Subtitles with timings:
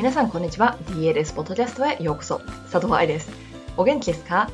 [0.00, 0.78] 皆さんこんにちは。
[0.86, 2.40] DLS ポッドキャストへようこそ。
[2.72, 3.30] 佐藤愛です。
[3.76, 4.48] お元気ですか？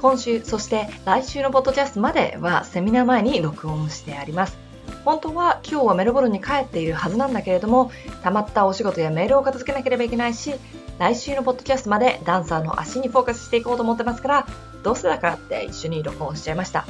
[0.00, 4.56] 今週そして来週のポッドキャストまではセミナー前に録音してあります。
[5.04, 7.92] 本当は今日はメルボルンに帰っているはずなんだけれども
[8.22, 10.54] たまったお仕事やメールを片付けなければいけないし
[10.98, 14.46] 来週のポッドキャストまでダンサーの足にフォーカスしていこうと思ってますから
[14.82, 16.86] どうせだからって一緒に録音しちゃいました。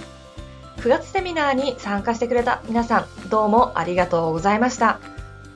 [0.76, 5.00] 9月セミナーに参加してくれた皆さんどうもありがとうございました。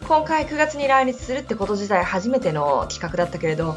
[0.06, 3.76] 今回9月に来日するってこと自体初めての企画だったけれど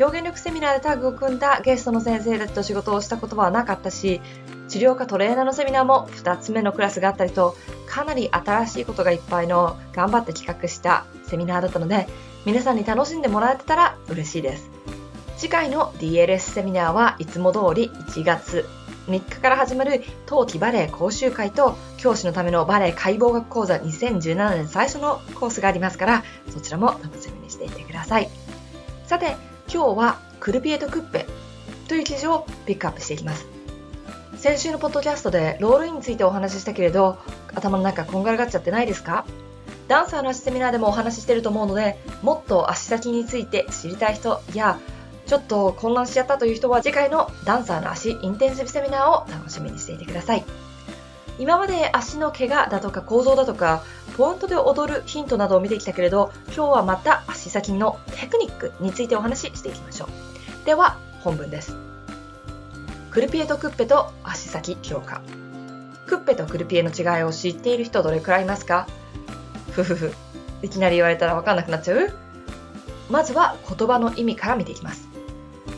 [0.00, 4.20] 表現力セミナーでタッグを組んだゲストの先生たちと仕事をしたことはなかったし
[4.68, 7.56] 治療科トレーナーのセミナーも2つ目のクラスがあったりと
[7.86, 12.08] かなり新しいことがいっぱいの頑張って企画したセミナーだったので
[12.44, 14.70] 皆さんに楽しんでもらえてたら嬉しいです。
[15.36, 18.66] 次回の DLS セミナーはいつも通り1月
[19.08, 28.28] 3日から始まる冬季バレエ講習会と教師のためのバレエ解剖学講座2017年最初のコースがありますからそちらも楽しみにしていてください。
[29.06, 29.36] さて
[29.72, 31.26] 今日はクルピエとクッペ
[31.88, 33.46] という記事をピックアップしていきます。
[34.36, 37.18] 先週のポッドキャストでロールインについてお話ししたけれど
[37.54, 39.26] 頭の中こんがらがっちゃってないですか？
[39.88, 44.78] ダンサーの足セミナーでもお話ししてると思うのでもっと足先について知りたい人や
[45.30, 50.44] ちょっと混乱しちゃったという人は次回のダンサーの足インテンシブセミナーを楽しみにしていてください。
[51.38, 53.84] 今まで足の怪我だとか構造だとか
[54.16, 60.66] ポイントで踊るヒントなどを見てきたけれど今日はまた足先のテクニックについてお話ししていきましょう。
[60.66, 61.76] では本文です。
[63.12, 65.22] クルピエとクッペと足先強化。
[66.08, 68.88] クッペとクルピエの違いを知っている人どれくらいいますか？
[69.70, 70.12] ふふふ。
[70.62, 72.12] いきなり言われたらわかんなくなっちゃう？
[73.08, 75.08] まずは言葉の意味から見ていきます。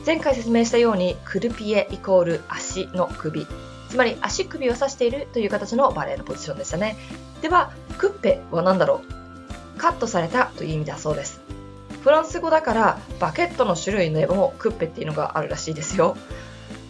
[0.07, 3.47] 前回説明したようにクルピエイコール足の首。
[3.89, 6.97] つまり足首を指しているという形のバレエのポジションでしたね。
[7.43, 9.03] ではクッペは何だろ
[9.77, 9.79] う？
[9.79, 11.41] カットされたという意味だそうです。
[12.03, 16.17] フランス語だからバケットの種類でもクッペっていうのがあるらしいですよ。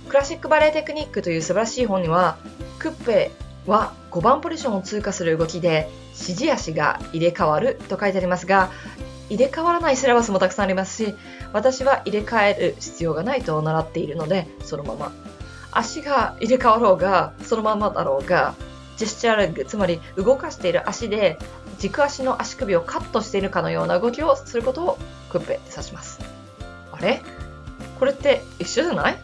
[0.09, 2.37] クラシックバレエテクニックという素晴らしい本には
[2.79, 3.31] クッペ
[3.67, 8.71] は5番ポジションを通過する動きで指示足が入れ替わると書いてありますが
[9.29, 11.15] 入れ替わらないシラバスもたくさんありますし
[11.53, 15.13] 私は入れ替える必要がないと習っているのでそのまま。
[15.75, 18.55] 足が入れ替わろうがそのままだろうが
[18.99, 21.39] ジェスチャーレッグつまり動かしている足で
[21.79, 24.99] 軸足の足首をカットしているかのような動きをすることを
[25.31, 26.21] クッペって指します。
[26.93, 27.23] あれ？
[27.99, 29.19] これって一緒じゃない？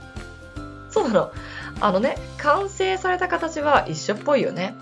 [0.91, 1.33] そうなの
[1.81, 4.75] あのね完成された形は一緒っぽいよね。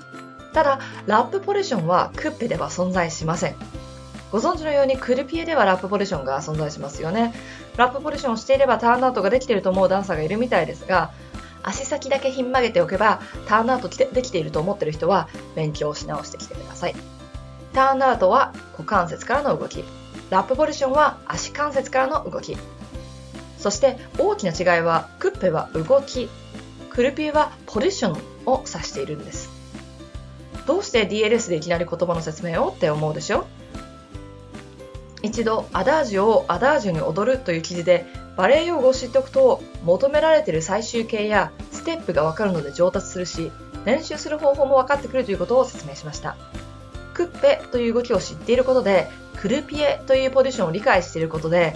[0.53, 3.57] ただラップポジションはクッペでは存在しません。
[4.33, 7.33] ご存知のようにクルピエではラップポジションが存在しますよね。
[7.77, 11.13] ラップポジションをしていればターンアウトができていると思うダンサーがいるみたいですが、
[11.63, 16.95] 足先だけひん曲げておけばターンアウトできていると思っている人は勉強し直してきてください。
[17.73, 19.85] ターンアウトは股関節からの動き。
[20.31, 22.57] ラップポジションは足関節からの動き。
[23.59, 26.29] そして大きな違いはクッペは動き、
[26.91, 28.13] クルピエはポジション
[28.47, 29.51] を指しているんです。
[30.67, 33.47] どうして DLS でいきなり言葉の説明をって思うでしょ？
[35.27, 38.07] 一度アダージオをアダージオに踊るという記事で
[38.37, 43.51] バレエ用語を知っておくと求められている最終形やステップがわかるので上達するし
[43.85, 46.37] 練習する方法も分かってくるということを説明しました。
[47.13, 51.75] クッペという動きを知っていることでクルピエというポジションを理解していることで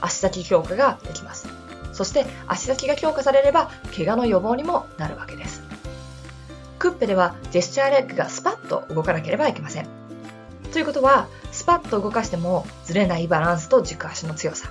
[0.00, 1.48] 足先強化ができます。
[1.92, 5.62] そして足先が強化されれば怪我の予防にもなるわけです。
[6.78, 10.06] クッペではジェスチャーレッグがスパッと動かなければいけません。
[10.72, 14.70] ということは、スパッと動かしてもずれないバランスと軸足の強さ。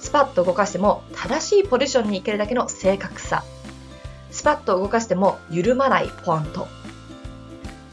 [0.00, 3.44] スパッと動かしても正しいポジションに行けるだけの正確さ。
[4.30, 6.68] スパッと動かしても緩まないポイント。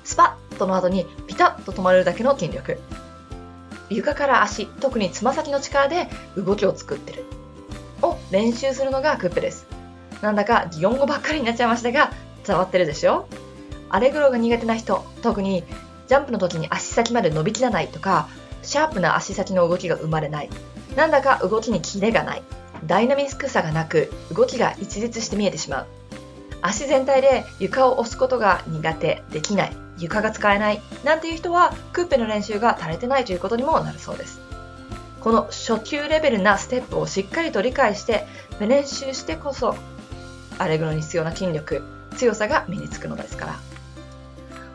[0.05, 2.79] スパッとの後にピタッと止まれるだけの筋力。
[3.89, 6.07] 床から足、特につま先の力で
[6.37, 7.25] 動きを作ってる。
[8.01, 9.67] を練習するのがクップです。
[10.21, 12.13] なんだか擬音語ばっかりになっちゃいましたが、
[12.47, 13.27] 伝わってるでしょ？
[13.89, 15.65] アレグロが苦手な人、特に
[16.07, 18.27] ジャンプの時に足先まで伸びきらないとか、
[18.61, 20.49] シャープな足先の動きが生まれない。
[20.95, 22.43] なんだか動きにキレがない。
[22.85, 25.87] ダイナミックさがなく、動きが一律して見えてしまう。
[26.61, 34.39] 足全体で床を押すことが苦手、できない、床が使えない、なんていう人は、クッペの練習が足りてないということにもなるそうです。
[35.19, 38.25] この初級レベルなステップをしっかりと理解して、
[38.59, 39.75] 練習してこそ、
[40.57, 41.81] アレグロに必要な筋力、
[42.17, 43.59] 強さが身につくのですから。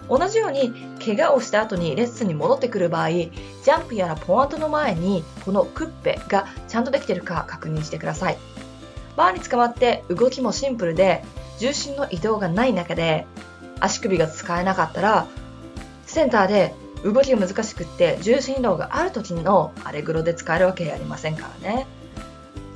[0.08, 0.72] 同じように
[1.04, 8.38] 怪我をした後にレッスンに戻ってくる場合ジャンプやらポワントの前にこのクッペがちゃんとできてるか確認してください。
[9.16, 11.24] バーに捕まって動きもシンプルで
[11.58, 13.26] 重心の移動がない中で
[13.80, 15.26] 足首が使えなかったら
[16.06, 16.72] センターで
[17.04, 21.86] 動きが難しくって重心移動がある時のアレグロで使えるわけありませんからね。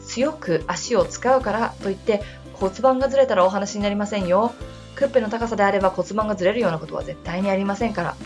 [0.05, 2.23] 強く足を使うからといって
[2.55, 4.53] 骨盤がずれたらお話になりませんよ。
[4.95, 8.17] クッペの高さであれば骨盤がずれるようなことは絶対にありませんから。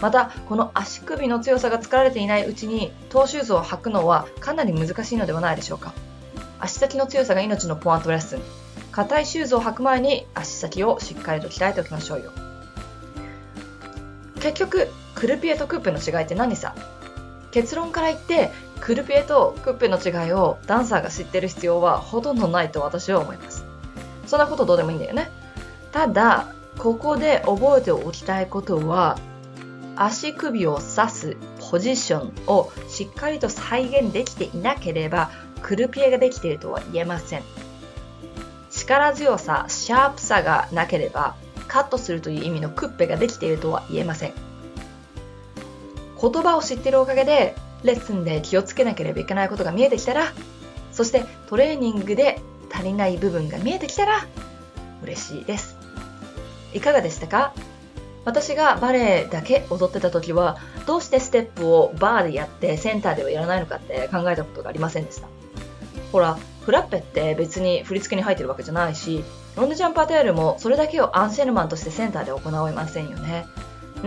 [0.00, 5.92] またこの足首の強さが作られていないうちにトーシューズを履くのはかなり難しいのではないでしょうか。
[6.60, 8.40] 足先の強さが命のポアントレッスン。
[8.92, 12.30] 硬いシューズを履く前に足先をしっかりと鍛えておきましょうよ。
[14.40, 16.74] 結局クルピエとクッペの違いって何さ？
[17.50, 23.64] 結論から言ってクルピエとクッペの違いをダンサーが知ってる必要はほとんどないと私は思います。
[24.26, 25.30] そんなことどうでもいいんだよね。
[25.92, 29.18] ただここで覚えておきたいことは
[29.96, 31.36] 足首を刺す
[31.70, 35.30] ポジションをしっかりと再現できていなければ
[35.60, 37.42] クルピエができているとは言えません。
[38.70, 41.34] 力強さシャープさがなければ
[41.66, 44.32] カットするという意味のクッペができているとは言えません。
[46.20, 50.32] 言葉を知っているおかげでレッスンで気をつけなければいけないことが見えてきたら
[50.92, 52.40] そしてトレーニングで
[52.72, 54.26] 足りない部分が見えてきたら
[55.02, 55.77] 嬉しいです。
[56.74, 57.52] いかがでしたか？
[58.24, 65.28] 私がバレエだけ踊ってた時はどうしてステップをバーでやってセンターではやらないのかって考えたことがありませんでした。
[66.12, 69.24] ほらフラッペって別に振り付けに入ってるわけじゃないし
[69.56, 73.46] ロンドジャンパーテールもそれだけをアンシェルマンとしてセンターで行えませんよね。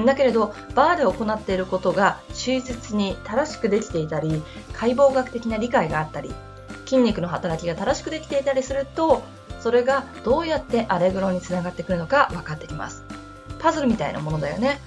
[0.05, 4.41] だけれどバーで行っていることが忠実に正しくできていたり
[4.71, 6.31] 解剖学的な理解があったり
[6.85, 9.21] 筋肉の働きが正しくできていたりすると
[9.61, 13.03] それがどうやってアレグロにつながってくるのか分かってきます
[13.59, 14.79] パズルみたいなものだよね。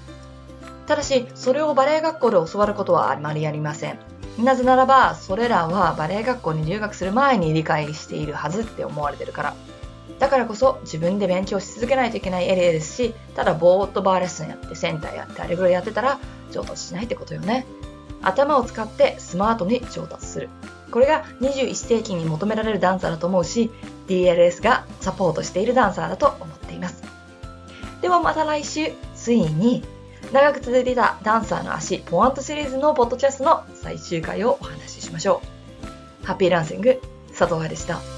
[0.86, 3.98] ただし、それをバレエ学校で教わることはあまりありません。
[4.38, 9.54] なぜならば、それらはバレエ学校に留学する前に理解しているはずって思われてるから。
[10.18, 16.18] だからこそ自分で勉強し続けないといけないエリアですし、ただぼーっとバーレッスンやってセンターやってあれぐらいやってたら
[16.50, 17.66] 上達しないってことよね。
[18.22, 20.50] 頭を使ってスマートに上達する。
[20.90, 23.70] これが21世紀に求められるダンサーだと思うし、
[24.06, 27.02] DLS がサポートしているダンサーだと思っています。
[28.00, 29.82] ではまた来週、ついに
[30.32, 35.40] 長く続いていたダンサーの足ポワントシリーズのポッドキャストの最終回をお話ししましょ
[36.22, 36.26] う。
[36.26, 38.13] ハッピーランシング、佐藤愛でした。